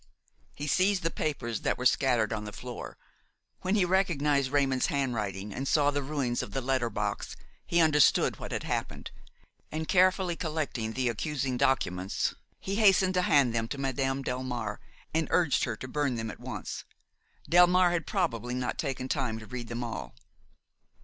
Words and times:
He 0.55 0.65
seized 0.65 1.03
the 1.03 1.11
papers 1.11 1.61
that 1.61 1.77
were 1.77 1.85
scattered 1.85 2.33
over 2.33 2.43
the 2.45 2.51
floor. 2.51 2.97
When 3.61 3.75
he 3.75 3.85
recognized 3.85 4.49
Raymon's 4.49 4.87
handwriting 4.87 5.53
and 5.53 5.67
saw 5.67 5.91
the 5.91 6.01
ruins 6.01 6.41
of 6.41 6.53
the 6.53 6.59
letter 6.59 6.89
box, 6.89 7.35
he 7.67 7.79
understood 7.79 8.39
what 8.39 8.51
had 8.51 8.63
happened; 8.63 9.11
and, 9.71 9.87
carefully 9.87 10.35
collecting 10.35 10.93
the 10.93 11.07
accusing 11.07 11.55
documents, 11.55 12.33
he 12.59 12.77
hastened 12.77 13.13
to 13.13 13.21
hand 13.21 13.53
them 13.53 13.67
to 13.67 13.77
Madame 13.77 14.23
Delmare 14.23 14.79
and 15.13 15.27
urged 15.29 15.65
her 15.65 15.75
to 15.75 15.87
burn 15.87 16.15
them 16.15 16.31
at 16.31 16.39
once. 16.39 16.83
Delmare 17.47 17.91
had 17.91 18.07
probably 18.07 18.55
not 18.55 18.79
taken 18.79 19.07
time 19.07 19.37
to 19.37 19.45
read 19.45 19.67
them 19.67 19.83
all. 19.83 20.15